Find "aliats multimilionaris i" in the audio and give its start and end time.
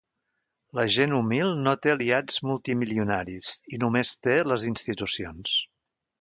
1.93-3.81